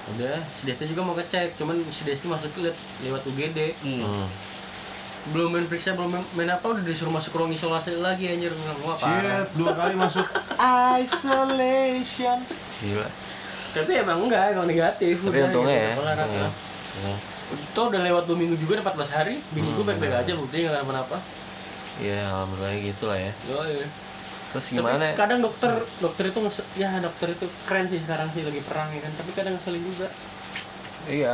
[0.03, 4.27] udah si Desti juga mau ngecek cuman si Desti masuk liat lewat UGD Hmm.
[5.31, 8.51] belum main periksa belum main, main apa udah disuruh masuk ruang isolasi lagi anjir
[8.83, 10.27] wah parah Shit, dua kali masuk
[10.99, 12.37] isolation.
[12.79, 13.07] gila
[13.71, 16.51] tapi emang enggak emang negatif tapi udah, untungnya gitu, ya ah.
[16.93, 17.15] Iya.
[17.73, 21.17] Toh udah lewat 2 minggu juga 14 hari, bini gue baik-baik aja bukti nggak kenapa-napa.
[21.97, 23.31] Iya, alhamdulillah gitu lah ya.
[23.49, 23.85] Oh, iya.
[24.53, 25.05] Terus Tapi gimana?
[25.17, 26.39] kadang dokter dokter itu
[26.77, 30.07] ya dokter itu keren sih sekarang sih lagi perang ya kan, tapi kadang ngeselin juga.
[31.09, 31.33] Iya.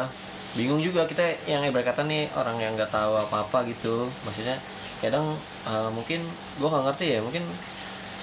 [0.58, 4.08] Bingung juga kita yang ibarat kata nih orang yang nggak tahu apa-apa gitu.
[4.26, 4.56] Maksudnya
[5.04, 5.36] kadang
[5.68, 6.24] eh, mungkin
[6.58, 7.44] gua nggak ngerti ya, mungkin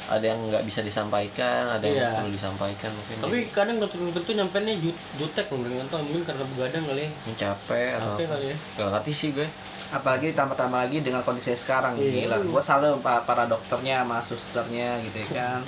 [0.06, 2.14] ada yang nggak bisa disampaikan ada yang Iya.
[2.16, 6.44] perlu disampaikan mungkin tapi kadang dokter-dokter tuh nyampe nih jut jutek mungkin kan mungkin karena
[6.46, 7.10] begadang kali ya.
[7.24, 8.56] Yang capek atau capek kali ya.
[8.72, 9.48] Nggak ngerti sih gue.
[9.88, 12.26] Apalagi tambah-tambah lagi dengan kondisi sekarang Iya.
[12.26, 12.36] gila.
[12.40, 15.60] Gue salut pa- para dokternya sama susternya gitu ya kan.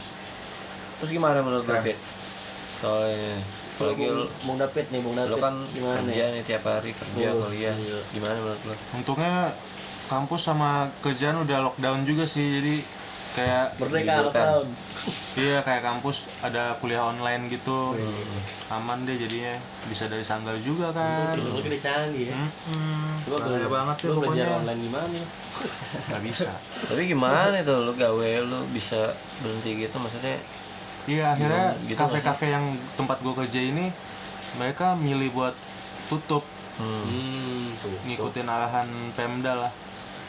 [0.98, 1.82] Terus gimana menurut lu Keren.
[1.84, 1.98] Fit?
[2.76, 3.34] Soalnya
[3.74, 6.90] apalagi lu, Bung David nih Bung David lu kan gimana kerja ya nih tiap hari
[6.90, 7.74] kerja Oh, kuliah.
[7.74, 7.98] iya.
[8.08, 8.74] gimana menurut lu?
[8.92, 9.50] Untungnya
[10.06, 10.70] kampus sama
[11.00, 12.74] kerjaan udah lockdown juga sih jadi
[13.28, 14.66] kayak merdeka lockdown
[15.38, 17.94] iya kayak kampus ada kuliah online gitu.
[18.68, 19.54] Aman deh jadinya.
[19.86, 21.32] Bisa dari sanggar juga kan.
[21.32, 22.36] teknologi udah canggih ya.
[22.36, 24.46] Hmm, Coba bahaya kalau- banget ya belajar pokoknya.
[24.58, 25.20] online gimana?
[26.10, 26.50] Nggak bisa.
[26.84, 29.00] Tapi gimana tuh lu gawe lu bisa
[29.40, 30.36] berhenti gitu maksudnya?
[31.08, 32.64] Iya akhirnya Gitu kafe-kafe yang
[32.98, 33.88] tempat gue kerja ini
[34.58, 35.54] mereka milih buat
[36.10, 36.42] tutup.
[36.76, 37.02] Hmm.
[37.06, 39.72] hmm tuh ngikutin arahan Pemda lah.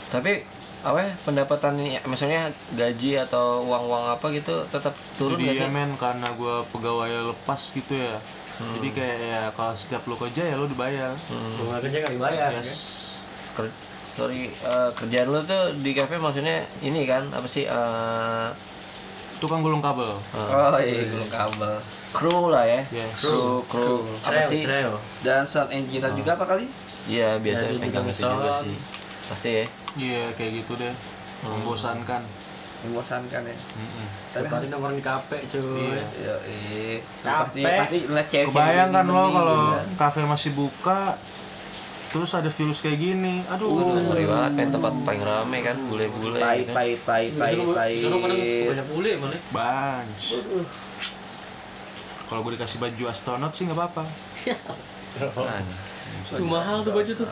[0.08, 0.46] Tapi
[0.80, 5.76] apa ya, pendapatan ini maksudnya gaji atau uang-uang apa gitu tetap turun jadi nggak ya
[5.76, 8.16] men karena gue pegawai lepas gitu ya.
[8.60, 11.12] Jadi kayak ya kalau setiap lu kerja ya lu dibayar.
[11.12, 12.72] Kalau nggak kerja kali bayar yes.
[13.56, 13.76] Ker-
[14.16, 18.48] sorry eh, kerjaan lu tuh di kafe maksudnya ini kan apa sih eh,
[19.40, 20.12] tukang gulung kabel.
[20.12, 21.08] Oh iya.
[21.08, 21.76] Gulung kabel.
[22.12, 22.82] Kru lah ya.
[22.92, 23.20] Yes.
[23.22, 24.04] kru kru.
[24.24, 24.64] apa Creo, sih?
[25.24, 26.68] dan sound engineer juga apa kali?
[27.08, 28.78] Iya biasa Ya, pegang juga itu juga sih.
[29.30, 29.66] Pasti ya
[30.00, 30.94] iya kayak gitu deh.
[31.44, 32.24] Membosankan.
[32.80, 33.56] Membosankan ya.
[33.56, 34.08] Mm-mm.
[34.32, 35.60] tapi Tapi nongkrong di kafe cuy.
[35.84, 36.06] Iya.
[36.16, 36.98] Iya, iya.
[37.20, 37.80] Pasti, Capek.
[37.84, 39.82] pasti cewek kebayang kan lo kalau Iya.
[40.00, 41.20] kafe masih buka
[42.10, 43.44] terus ada virus kayak gini.
[43.52, 43.70] Aduh.
[43.84, 44.52] Ngeri banget.
[44.56, 46.72] Kan tempat paling rame kan bule-bule tai gitu.
[46.72, 47.94] tai tai tai tai
[48.66, 49.40] banyak bule malah.
[49.52, 50.24] Bunch
[52.30, 54.06] kalau gue dikasih baju astronot sih nggak apa-apa.
[55.50, 55.66] Kan.
[56.30, 57.26] Tuh mahal tuh baju tuh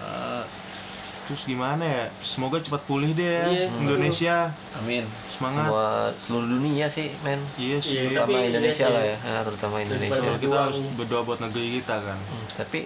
[1.27, 2.05] terus gimana ya?
[2.17, 3.67] Semoga cepat pulih deh ya Iya.
[3.77, 4.35] Indonesia.
[4.77, 5.03] Amin.
[5.05, 5.67] Semangat.
[5.67, 7.37] Semua seluruh dunia sih men.
[7.55, 7.91] Iya sih.
[7.93, 9.11] Iya, terutama Tapi Indonesia iya lah sih.
[9.11, 10.29] ya nah, terutama Indonesia.
[10.37, 12.17] Kita harus berdoa buat negeri kita kan.
[12.17, 12.79] Hmm, tapi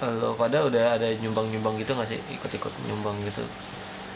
[0.00, 2.18] lo pada udah ada nyumbang-nyumbang gitu nggak sih?
[2.32, 3.42] Ikut-ikut nyumbang gitu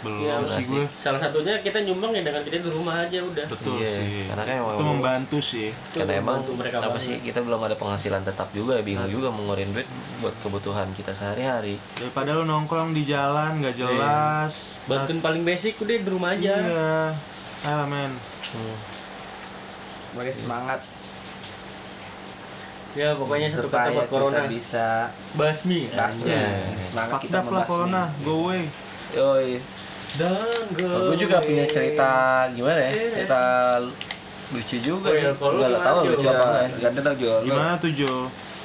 [0.02, 0.84] belum Iya, sih gue.
[0.92, 3.46] Salah satunya kita nyumbang ya dengan kita di rumah aja udah.
[3.46, 4.26] Betul Iya, sih.
[4.26, 5.68] karena kan emang- itu membantu sih.
[5.70, 7.02] Itu karena emang mereka apa banget.
[7.02, 9.88] sih kita belum ada penghasilan tetap juga bingung juga mau ngeluarin duit
[10.18, 11.78] buat kebutuhan kita sehari-hari.
[11.96, 14.82] Daripada lu nongkrong di jalan nggak jelas.
[14.84, 16.54] Bantuin paling basic udah di rumah aja.
[16.56, 16.94] Iya.
[17.62, 18.10] Ah men.
[18.10, 18.76] Hmm.
[20.10, 20.80] sebagai semangat.
[22.92, 24.44] Ya pokoknya satu kata buat kita corona.
[24.44, 25.88] bisa basmi.
[25.88, 26.28] basmi.
[26.28, 26.60] Iya.
[26.82, 27.64] semangat fucked kita membasmi.
[27.64, 28.02] corona.
[28.20, 28.62] Go away.
[29.12, 29.50] Yoi.
[30.14, 32.12] Gue juga punya cerita
[32.53, 32.90] gimana ya?
[32.90, 33.42] Cerita
[34.53, 35.20] lucu juga Oh, ya.
[35.22, 36.11] iya, lo gimana, tahu Jo?
[36.12, 36.44] lucu apa.
[36.44, 37.33] Enggak ya ganti dong Jo.
[37.42, 38.14] Gimana tuh Jo?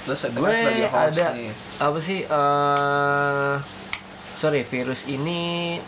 [0.03, 0.51] Terus gue
[0.87, 1.51] ada nih.
[1.77, 3.53] apa sih eh
[4.37, 5.39] sorry virus ini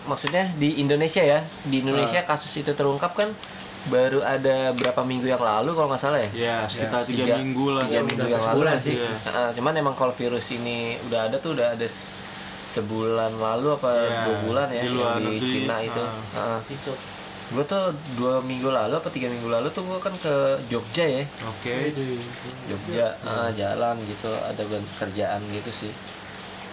[0.05, 1.39] maksudnya di Indonesia ya.
[1.63, 3.27] Di Indonesia kasus itu terungkap kan
[3.87, 6.29] baru ada berapa minggu yang lalu kalau nggak salah ya?
[6.31, 7.83] Ya sekitar tiga, minggu lah.
[7.87, 8.95] tiga minggu yang lalu sih.
[8.95, 9.07] Iya.
[9.07, 11.87] Heeh, cuman emang kalau virus ini udah ada tuh udah ada
[12.69, 15.49] sebulan lalu apa Iya, dua bulan ya di yang luar di negeri.
[15.49, 16.03] Cina itu.
[16.37, 16.59] Ah.
[17.49, 20.35] gue tuh dua minggu lalu apa tiga minggu lalu tuh gue kan ke
[20.69, 21.23] Jogja ya.
[21.49, 21.89] Oke.
[22.69, 24.61] Jogja ah, jalan gitu ada
[25.01, 25.89] kerjaan gitu sih.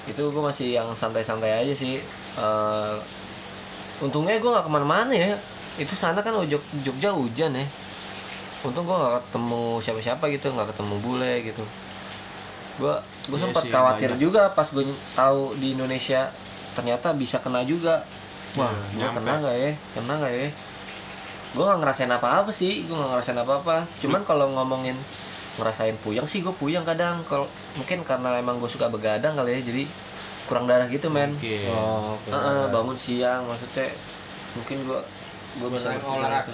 [0.04, 1.98] Itu gue masih yang santai-santai aja sih
[2.36, 2.94] Eh,
[4.04, 5.32] untungnya gue nggak ke mana-mana ya.
[5.80, 7.66] Itu sana kan Jog Jogja hujan ya.
[8.60, 11.64] Untung gue nggak ketemu siapa-siapa gitu nggak ketemu bule gitu
[12.76, 12.94] gue
[13.26, 14.20] gue Iya sempat khawatir banyak.
[14.20, 16.28] juga pas gue tahu di Indonesia
[16.72, 18.04] ternyata bisa kena juga.
[18.54, 19.70] Wah Iya, gue kena nggak ya?
[19.94, 20.48] Kena nggak ya?
[21.52, 23.76] Gue nggak ngerasain apa-apa sih gue nggak ngerasain apa-apa.
[23.98, 24.96] Cuman kalau ngomongin
[25.56, 27.16] ngerasain puyeng sih gue puyeng kadang.
[27.24, 29.82] Kalau mungkin karena emang gue suka begadang kali ya jadi
[30.46, 31.32] kurang darah gitu men.
[31.32, 31.66] Oke.
[31.66, 33.88] oh Heeh, bangun siang maksudnya
[34.54, 35.00] mungkin gue
[35.56, 36.52] gue bisa olahraga.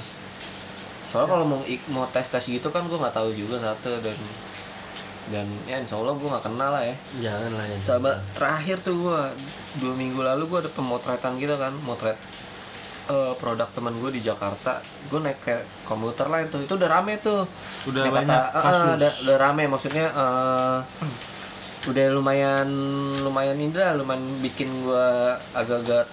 [1.06, 4.16] soalnya kalau mau mau tes tes gitu kan gue nggak tahu juga satu dan
[5.28, 6.96] dan ya insya Allah gue nggak kenal lah ya.
[7.22, 7.76] Jangan lah ya.
[7.78, 9.20] Sama terakhir tuh gue
[9.78, 12.18] dua minggu lalu gue ada pemotretan gitu kan motret
[13.04, 14.82] eh, produk teman gue di Jakarta.
[15.06, 15.54] Gue naik ke
[15.85, 17.46] komuter lain tuh itu udah rame tuh.
[17.87, 18.90] Udah Naik banyak kata- eh, kasus.
[18.96, 20.78] udah, udah rame maksudnya eh,
[21.82, 22.68] udah lumayan
[23.20, 25.06] lumayan ini lah lumayan bikin gue
[25.52, 26.06] agak-agak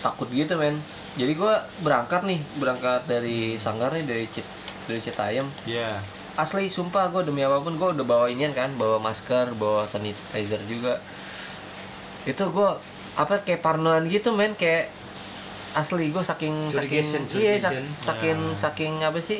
[0.00, 0.74] takut gitu men.
[1.14, 4.42] Jadi gue berangkat nih berangkat dari Sanggar nih dari Cit
[4.84, 5.46] dari Citayam.
[5.64, 5.98] Ya
[6.34, 10.58] asli sumpah gue demi apa pun gue udah bawa inian kan bawa masker bawa sanitizer
[10.66, 10.98] juga.
[12.24, 12.70] Itu gue
[13.14, 14.54] apa kayak parnoan gitu men.
[14.54, 14.90] Kayak
[15.74, 17.84] asli gue saking saking iya sak- curication.
[17.84, 19.38] saking saking apa sih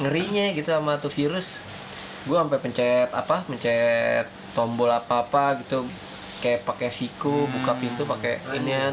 [0.00, 1.60] ngerinya gitu sama tuh virus.
[2.24, 5.80] Gue sampai pencet apa pencet tombol apa apa gitu.
[6.40, 8.92] Kayak pakai siku buka pintu pakai inian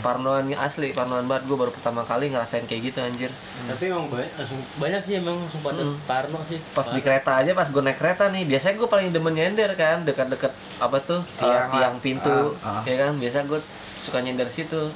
[0.00, 1.44] parnoan asli parnoan banget.
[1.46, 3.30] Gue baru pertama kali ngerasain kayak gitu anjir.
[3.68, 6.58] Tapi emang banyak langsung banyak sih emang langsung pada parno sih.
[6.72, 10.02] Pas di kereta aja pas gue naik kereta nih biasanya gue paling demen nyender kan
[10.02, 12.82] dekat-dekat apa tuh tiang, Tiang pintu Ah, ah.
[12.84, 13.12] ya kan?
[13.16, 13.60] Biasa gue
[14.04, 14.90] suka nyender situ.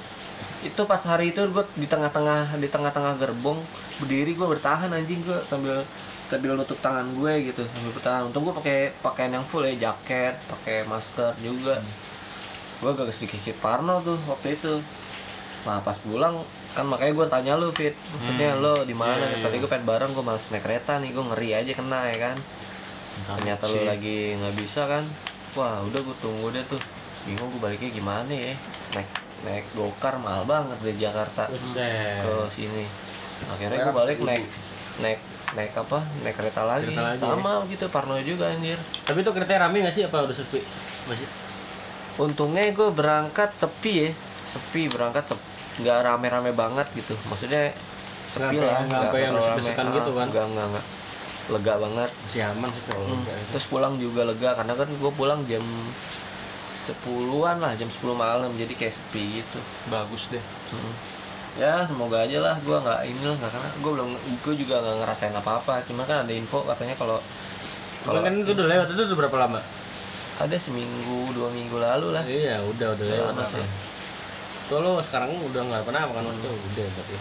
[0.63, 3.59] Itu pas hari itu gue di tengah-tengah di tengah-tengah gerbong
[3.99, 5.83] berdiri gue bertahan anjing gue sambil
[6.29, 8.23] sambil nutup tangan gue gitu sambil bertahan.
[8.29, 11.79] Untung gue pakai pakaian yang full ya jaket pakai masker juga
[12.79, 14.75] gue agak sedikit sedikit parno tuh waktu itu.
[15.67, 16.39] Nah pas pulang
[16.77, 19.19] kan makanya gue tanya lu fit maksudnya lo di mana?
[19.19, 19.45] Iya, iya.
[19.51, 22.37] tadi gue pengen bareng gue malas naik kereta nih gue ngeri aja kena ya kan?
[23.35, 25.03] Ternyata lu lagi nggak bisa kan?
[25.59, 26.79] Wah udah gue tunggu deh tuh.
[27.27, 28.55] Bingung gue baliknya gimana ya?
[28.95, 29.11] Naik
[29.43, 32.23] naik gokar mahal banget dari Jakarta Buset.
[32.23, 32.85] ke sini.
[33.51, 34.45] Akhirnya gue balik naik
[35.03, 35.21] naik
[35.59, 35.99] naik apa?
[36.23, 38.79] Naik kereta lagi, Kereta lagi, sama gitu Parno juga anjir.
[39.03, 40.07] Tapi itu kereta rame gak sih?
[40.07, 40.63] Apa udah sepi?
[41.11, 41.48] Masih
[42.19, 44.11] untungnya gue berangkat sepi ya
[44.49, 45.41] sepi berangkat sep
[45.79, 47.71] nggak rame-rame banget gitu maksudnya
[48.29, 49.95] sepi Nggak lah nggak kayak yang rame.
[49.95, 50.27] gitu kan?
[50.27, 50.85] Ah, nggak nggak nggak
[51.49, 53.25] lega banget masih aman sih kalau Hmm.
[53.49, 55.65] terus pulang juga lega karena kan gue pulang jam
[56.85, 60.95] 10-an lah jam 10 malam jadi kayak sepi gitu bagus deh Hmm.
[61.57, 64.97] ya semoga aja lah gue nggak ini lah nggak karena gue belum gue juga nggak
[65.01, 67.17] ngerasain apa apa cuma kan ada info katanya kalau
[67.99, 69.61] Kalau kan itu udah lewat itu udah berapa lama?
[70.39, 73.59] Ada seminggu dua minggu lalu lah Iya, udah udah lewat Lama sih.
[73.59, 73.69] sih.
[74.67, 77.17] Tuh lo sekarang udah nggak pernah makan waktu udah berarti.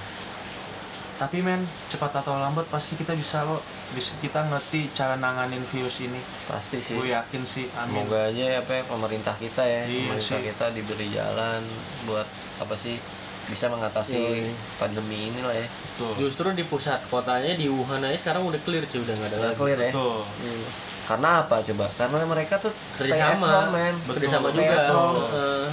[1.17, 3.57] tapi men cepat atau lambat pasti kita bisa lo
[3.91, 8.61] bisa kita ngerti cara nanganin virus ini pasti sih gue yakin sih amin Semoga aja
[8.61, 10.45] apa ya, pemerintah kita ya, Iya pemerintah sih.
[10.45, 11.61] kita diberi jalan
[12.05, 12.27] buat
[12.59, 13.01] apa sih
[13.47, 14.53] bisa mengatasi Iya.
[14.77, 15.65] pandemi ini lah ya.
[15.65, 19.37] betul Justru di pusat kotanya di Wuhan aja sekarang udah clear cuy udah nggak ada
[19.39, 19.57] Udah lagi.
[19.57, 19.89] clear ya.
[19.89, 20.65] betul Hmm.
[21.07, 21.85] Karena apa coba?
[21.89, 23.93] Karena mereka tuh stay Kerja at sama, home, man.
[24.05, 24.79] kerja sama Stay juga.
[24.83, 25.65] Heeh.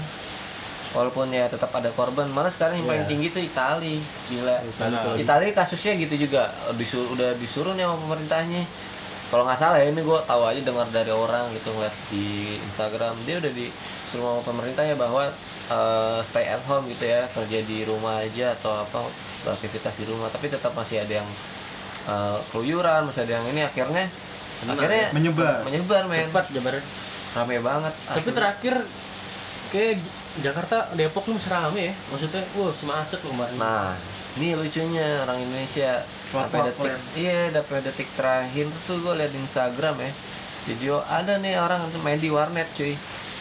[0.94, 2.31] Walaupun ya tetap ada korban.
[2.31, 3.11] Malah sekarang yang paling Iya.
[3.11, 3.99] tinggi tuh Itali.
[4.31, 4.57] Gila.
[4.79, 5.18] Benar.
[5.18, 6.47] Itali kasusnya gitu juga.
[6.73, 8.62] Disuruh, udah disuruh nih sama pemerintahnya.
[9.27, 12.27] Kalau nggak salah ya ini gue tahu aja dengar dari orang gitu ngeliat di
[12.62, 13.75] Instagram dia udah disuruh
[14.31, 15.27] sama pemerintah ya bahwa
[15.66, 19.03] eh, stay at home gitu ya kerja di rumah aja atau apa
[19.42, 21.29] beraktivitas di rumah tapi tetap masih ada yang
[22.07, 24.07] eh, keluyuran masih ada yang ini akhirnya
[24.62, 26.85] Akhirnya menyebar menyebar men Cepat jabaran.
[27.35, 28.33] rame banget Tapi asli.
[28.33, 28.75] terakhir
[29.75, 29.99] kayak
[30.38, 31.95] Jakarta Depok lu masih rame ya.
[32.14, 33.55] Maksudnya, wah si macet lu kemarin.
[33.59, 33.95] Nah,
[34.38, 36.03] ini lucunya orang Indonesia
[36.35, 36.99] sampai detik plan.
[37.14, 40.11] iya sampai detik terakhir tuh gue liat di Instagram ya
[40.67, 42.90] video ada nih orang tuh main di warnet cuy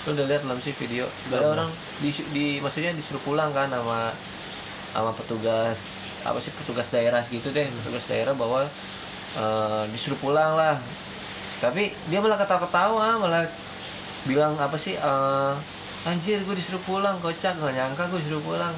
[0.06, 4.13] lu udah lihat belum sih video ada orang di, di maksudnya disuruh pulang kan sama
[4.93, 5.78] sama petugas
[6.21, 8.62] apa sih petugas daerah gitu deh petugas daerah bahwa
[9.36, 10.76] eh, disuruh pulang lah
[11.60, 13.43] tapi dia malah ketawa-ketawa malah
[14.24, 15.54] bilang apa sih eh,
[16.04, 18.74] anjir gue disuruh pulang kocak gak nyangka gue disuruh pulang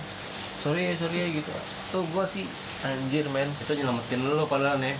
[0.58, 1.52] sorry ya sorry ya gitu
[1.91, 2.46] tuh gue sih
[2.84, 4.94] anjir men Itu nyelamatin lu padahal nih.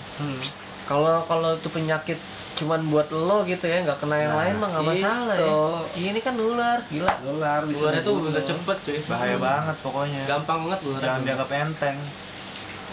[0.86, 2.18] kalau kalau itu penyakit
[2.56, 5.60] cuman buat lo gitu ya nggak kena yang Nah, lain mah nggak masalah ya itu.
[6.08, 8.32] ini kan nular gila Keluarnya tuh dibunuh.
[8.32, 9.00] udah cepet cuy.
[9.06, 10.92] bahaya banget pokoknya Gampang banget lu.
[10.96, 12.35] jangan dianggap enteng Hmm,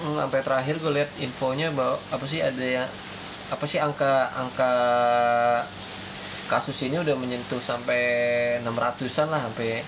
[0.03, 2.89] sampai terakhir gue lihat infonya bahwa apa sih ada yang
[3.49, 4.73] apa sih angka angka
[6.49, 8.01] kasus ini udah menyentuh sampai
[8.61, 9.81] 600-an lah sampai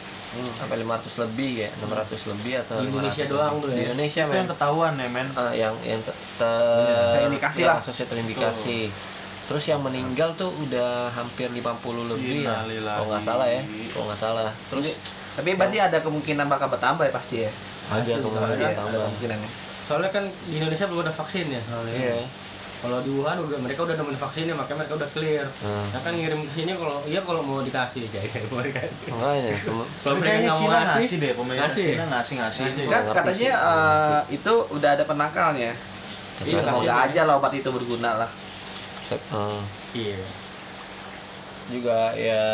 [0.58, 3.84] sampai 500 lebih ya 600 lebih atau Di Indonesia 500 doang tuh di ya?
[3.86, 4.38] Indonesia itu men.
[4.40, 5.28] yang ketahuan ya men.
[5.38, 7.78] Ah, yang yang ter, ter- terindikasi yang lah.
[7.78, 8.78] kasusnya terindikasi.
[9.44, 14.20] Terus yang meninggal tuh udah hampir 50 lebih ya kalau nggak salah ya kalau nggak
[14.20, 14.48] salah.
[14.72, 14.84] Terus
[15.34, 17.50] tapi berarti ada kemungkinan bakal bertambah ya pasti ya?
[17.92, 19.00] Ada kemungkinan bertambah.
[19.04, 19.50] kemungkinannya
[19.84, 21.94] Soalnya kan di Indonesia belum ada vaksin ya soalnya.
[21.94, 22.16] iya
[22.76, 25.46] Kalau di Wuhan udah mereka udah nemuin vaksinnya makanya mereka udah clear.
[25.58, 25.86] Hmm.
[25.88, 29.08] Nah kan ngirim ke sini kalau iya kalau mau dikasih kayak saya mau dikasih.
[29.10, 31.86] makanya tem- Kalau Tapi mereka nggak mau Cina ngasih, ngasih deh pemerintah ngasih.
[31.86, 32.84] Cina ngasih ngasih Ngasih.
[32.86, 35.72] kan katanya eh, itu udah ada penakalnya
[36.42, 37.04] Iya, semoga kasih.
[37.06, 38.30] aja lah obat itu berguna lah
[39.30, 39.60] Hmm.
[39.94, 40.20] Iya.
[41.66, 42.44] juga ya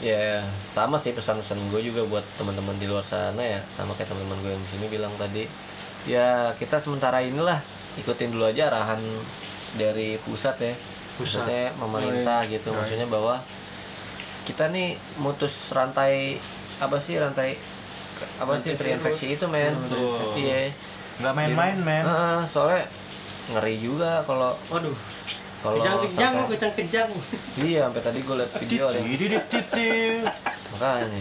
[0.00, 4.38] ya sama sih pesan-pesan gue juga buat teman-teman di luar sana ya sama kayak teman-teman
[4.40, 5.46] gue yang di sini bilang tadi
[6.04, 7.56] ya kita sementara inilah
[7.96, 9.00] ikutin dulu aja arahan
[9.76, 10.74] dari pusat ya.
[11.14, 11.46] Pusat.
[11.46, 13.38] pusatnya pemerintah gitu maksudnya bahwa
[14.44, 16.36] kita nih mutus rantai
[16.82, 17.54] apa sih rantai
[18.42, 19.72] apa sih terinfeksi itu men.
[19.88, 20.18] Betul.
[20.42, 20.68] iya.
[21.22, 22.04] Nggak main-main men.
[22.04, 22.82] Heeh, soalnya
[23.54, 24.96] ngeri juga kalau Waduh.
[25.62, 27.08] kalau Kejang-kejang lu kejang-kejang.
[27.60, 29.00] iya sampai tadi gue liat video ada
[30.74, 31.20] makanya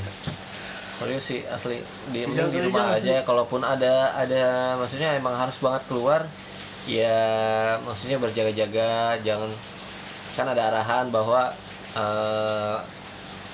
[0.95, 1.77] serius sih asli
[2.09, 4.43] di, di rumah aja kalaupun ada ada
[4.75, 6.21] maksudnya emang harus banget keluar
[6.85, 7.19] ya
[7.79, 9.49] maksudnya berjaga-jaga jangan
[10.33, 11.49] kan ada arahan bahwa
[11.93, 12.77] eh,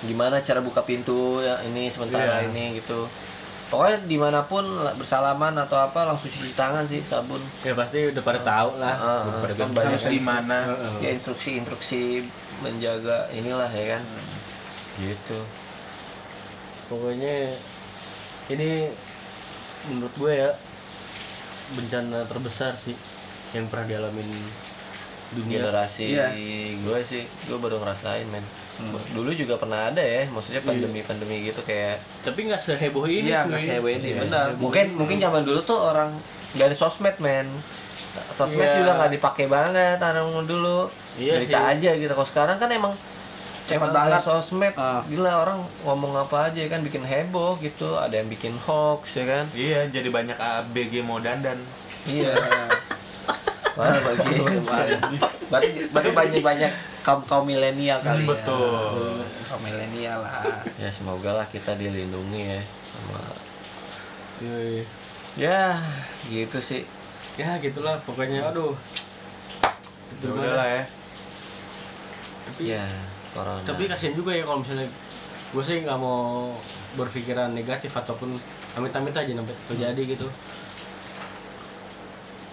[0.01, 2.47] gimana cara buka pintu ya ini sementara Iya.
[2.47, 3.03] ini gitu.
[3.69, 7.37] Pokoknya di mana pun bersalaman atau apa langsung cuci tangan sih sabun.
[7.61, 10.57] Ya pasti udah pada tahu lah Ah, udah pada kan banyak harus gimana?
[10.97, 12.25] ya instruksi-instruksi
[12.59, 14.01] menjaga inilah ya kan.
[14.97, 15.37] Gitu
[16.89, 17.53] pokoknya
[18.49, 18.89] ini
[19.87, 20.49] menurut gue ya
[21.71, 22.97] bencana terbesar sih
[23.53, 24.25] yang pernah dialamin
[25.29, 26.33] dunia generasi Iya.
[26.75, 28.41] gue sih gue baru ngerasain men
[29.11, 33.45] dulu juga pernah ada ya maksudnya pandemi pandemi gitu kayak tapi nggak seheboh ini Iya,
[33.45, 34.21] cuy seheboh ini, Iya.
[34.25, 34.47] benar.
[34.57, 36.09] mungkin mungkin zaman dulu tuh orang
[36.55, 37.45] nggak ada sosmed men
[38.31, 38.81] sosmed Iya.
[38.81, 41.71] juga nggak dipakai banget orang dulu Iya berita sih.
[41.77, 42.93] aja gitu kalau sekarang kan emang
[43.69, 44.21] Cepat banget.
[44.25, 44.73] sosmed.
[44.73, 45.05] Ah.
[45.05, 47.93] gila orang ngomong apa aja kan bikin heboh gitu.
[48.01, 49.45] Ada yang bikin hoax ya kan.
[49.53, 51.57] Iya jadi banyak ABG mau dandan.
[52.09, 52.33] Iya.
[53.79, 54.43] Wah, bagi.
[55.47, 56.71] berarti berarti banyak banyak
[57.05, 58.33] kaum kaum milenial kali ya.
[58.33, 59.23] Betul.
[59.47, 60.43] Kaum milenial lah.
[60.75, 63.21] Ya semoga lah kita dilindungi ya sama
[64.43, 64.83] Yoi.
[65.39, 65.79] ya
[66.27, 66.83] gitu sih.
[67.39, 68.51] Ya gitulah pokoknya.
[68.51, 68.75] Aduh.
[70.19, 70.83] Ya udah lah ya.
[72.49, 72.83] Tapi ya
[73.31, 74.87] corona tapi kasihan juga ya kalau misalnya
[75.49, 76.53] gue sih nggak mau
[76.95, 78.33] berpikiran negatif ataupun
[78.75, 80.27] amit-amit aja sampai terjadi gitu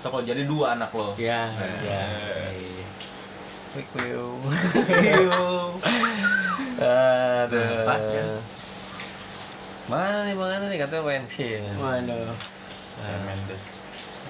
[0.01, 1.81] so, kalau jadi dua anak lo ya Eh.
[1.85, 2.05] ya.
[6.77, 7.85] Aduh.
[7.85, 8.25] Pas ya.
[9.87, 11.61] Mana nih mana nih katanya pensi.
[11.77, 12.33] waduh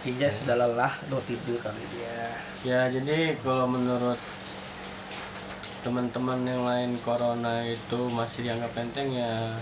[0.06, 2.30] intinya sudah lelah do tidur kali dia
[2.62, 4.14] ya jadi kalau menurut
[5.86, 9.54] teman-teman yang lain corona itu masih dianggap enteng ya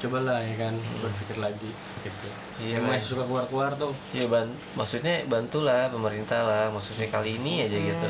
[0.00, 1.70] cobalah ya kan berpikir lagi
[2.02, 2.28] gitu.
[2.58, 3.92] Iya, masih suka keluar-keluar tuh.
[4.16, 8.08] Ya ban maksudnya bantulah pemerintah lah maksudnya kali ini aja gitu.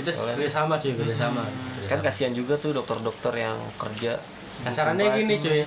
[0.00, 1.44] kita kerja sama cuy kerja sama
[1.84, 4.16] Kan kasihan juga tuh dokter-dokter yang kerja.
[4.64, 5.44] kasarannya gini itu.
[5.44, 5.60] cuy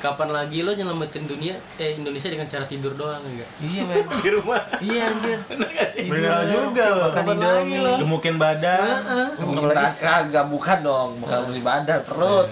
[0.00, 4.04] kapan lagi lo nyelamatin dunia eh Indonesia dengan cara tidur doang enggak Iya men.
[4.24, 4.60] di rumah.
[4.78, 5.38] Iya anjir.
[6.00, 7.06] Bener juga lo.
[7.12, 7.92] Kapan lagi lo?
[7.98, 8.80] gemukin badan.
[9.36, 11.10] Apalagi kagak bukan dong.
[11.20, 12.48] Bukan beli badan perut.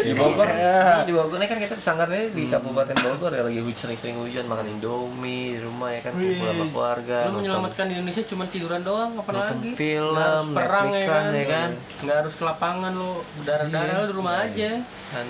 [0.00, 1.38] Di Bogor, iya, di Bogor.
[1.38, 5.60] Ini kan kita sanggarnya di Kabupaten Bogor ya lagi hujan sering-sering hujan makan indomie di
[5.60, 7.16] rumah ya kan kumpul sama keluarga.
[7.22, 9.70] lo menyelamatkan Indonesia cuma tiduran doang kapan Nonton lagi?
[9.72, 11.70] film, perang ya Netflix-an, kan, ya kan?
[12.02, 13.96] nggak harus ke lapangan lo berdarah-darah Iya.
[13.96, 14.70] lo di rumah aja.
[15.08, 15.26] Kan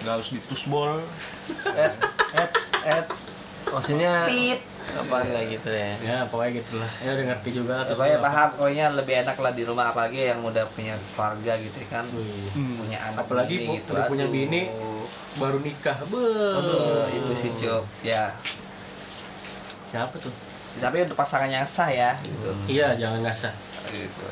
[0.00, 0.98] nggak harus ditusbol
[1.76, 1.94] et
[2.34, 2.52] et
[2.88, 3.06] et
[3.70, 4.26] maksudnya
[4.90, 5.94] apaan lah gitu ya?
[6.02, 6.90] Ya pokoknya gitulah.
[7.06, 10.20] Ya udah ngerti juga lah terus pokoknya paham pokoknya lebih enak lah di rumah apalagi
[10.34, 12.02] yang udah punya keluarga gitu kan.
[12.10, 12.50] Wih.
[12.50, 14.34] punya anak Apalagi bini gitu udah punya aduh.
[14.34, 14.62] bini.
[15.38, 16.26] baru nikah be.
[17.14, 17.84] Itu sih Cuk.
[18.02, 18.34] ya.
[19.94, 20.34] Siapa tuh?
[20.82, 22.50] Tapi untuk pasangan yang sah ya gitu.
[22.70, 23.54] iya jangan ngasah
[23.90, 24.26] gitu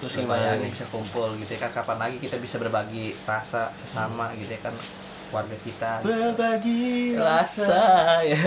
[0.00, 3.68] terus gimana bayangin nih bisa kumpul gitu ya kan kapan lagi kita bisa berbagi rasa
[3.76, 4.74] sesama gitu ya kan
[5.30, 5.92] keluarga kita.
[6.02, 7.84] Berbagi rasa
[8.26, 8.40] ya.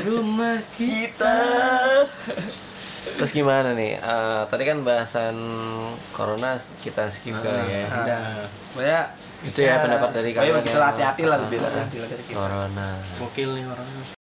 [0.00, 1.36] Rumah kita.
[3.12, 4.00] Terus gimana nih?
[4.00, 5.36] Eh, tadi kan bahasan
[6.10, 7.84] corona kita skip kali ya.
[7.84, 8.22] udah.
[8.80, 9.00] Ya
[9.42, 12.36] itu ya pendapat dari kalian kita yang- hati-hati lah lebih Ah, hati-hati lah dari kita.
[12.38, 12.88] corona.
[13.18, 14.16] Gokil nih orang